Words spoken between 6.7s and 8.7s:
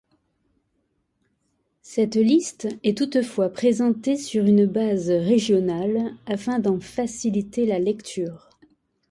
faciliter la lecture.